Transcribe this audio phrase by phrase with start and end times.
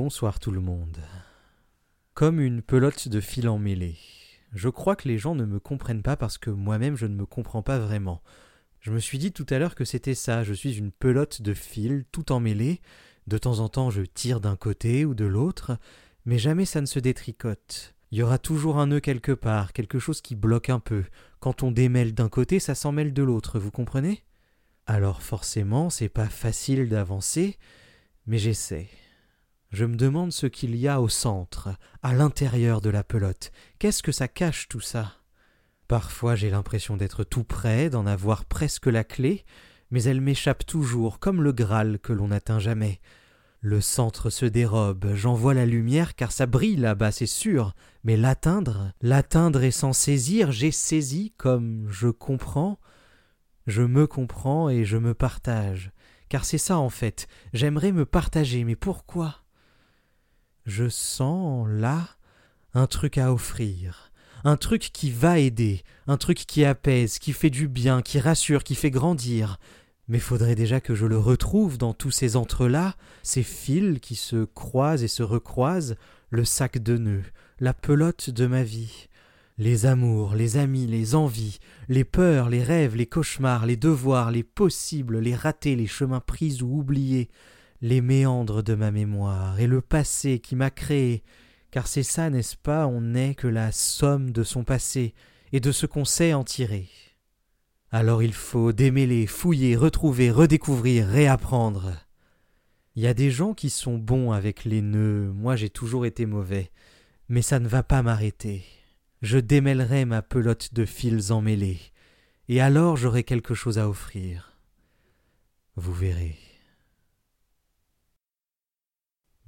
[0.00, 0.96] Bonsoir tout le monde.
[2.14, 3.96] Comme une pelote de fil emmêlé.
[4.52, 7.26] Je crois que les gens ne me comprennent pas parce que moi-même je ne me
[7.26, 8.22] comprends pas vraiment.
[8.78, 11.52] Je me suis dit tout à l'heure que c'était ça, je suis une pelote de
[11.52, 12.80] fil tout emmêlé,
[13.26, 15.76] de temps en temps je tire d'un côté ou de l'autre,
[16.26, 17.96] mais jamais ça ne se détricote.
[18.12, 21.02] Il y aura toujours un nœud quelque part, quelque chose qui bloque un peu.
[21.40, 24.22] Quand on démêle d'un côté, ça s'en mêle de l'autre, vous comprenez?
[24.86, 27.58] Alors forcément, c'est pas facile d'avancer,
[28.28, 28.88] mais j'essaie.
[29.70, 31.68] Je me demande ce qu'il y a au centre,
[32.02, 33.52] à l'intérieur de la pelote.
[33.78, 35.12] Qu'est-ce que ça cache tout ça?
[35.88, 39.44] Parfois j'ai l'impression d'être tout près, d'en avoir presque la clé,
[39.90, 43.00] mais elle m'échappe toujours, comme le Graal que l'on n'atteint jamais.
[43.60, 48.16] Le centre se dérobe, j'en vois la lumière car ça brille là-bas, c'est sûr, mais
[48.16, 52.78] l'atteindre, l'atteindre et s'en saisir, j'ai saisi comme je comprends,
[53.66, 55.90] je me comprends et je me partage.
[56.30, 59.42] Car c'est ça en fait, j'aimerais me partager, mais pourquoi?
[60.68, 62.06] Je sens là
[62.74, 64.12] un truc à offrir,
[64.44, 68.62] un truc qui va aider, un truc qui apaise, qui fait du bien, qui rassure,
[68.62, 69.58] qui fait grandir,
[70.08, 74.44] mais faudrait déjà que je le retrouve dans tous ces entrelacs, ces fils qui se
[74.44, 75.96] croisent et se recroisent,
[76.28, 77.24] le sac de nœuds,
[77.60, 79.08] la pelote de ma vie,
[79.56, 84.44] les amours, les amis, les envies, les peurs, les rêves, les cauchemars, les devoirs, les
[84.44, 87.30] possibles, les ratés, les chemins pris ou oubliés,
[87.80, 91.22] les méandres de ma mémoire, et le passé qui m'a créé,
[91.70, 95.14] car c'est ça, n'est-ce pas, on n'est que la somme de son passé,
[95.52, 96.88] et de ce qu'on sait en tirer.
[97.90, 101.94] Alors il faut démêler, fouiller, retrouver, redécouvrir, réapprendre.
[102.96, 106.26] Il y a des gens qui sont bons avec les nœuds, moi j'ai toujours été
[106.26, 106.70] mauvais,
[107.28, 108.64] mais ça ne va pas m'arrêter.
[109.22, 111.80] Je démêlerai ma pelote de fils emmêlés,
[112.48, 114.52] et alors j'aurai quelque chose à offrir.
[115.76, 116.36] Vous verrez.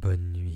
[0.00, 0.47] Bonne nuit.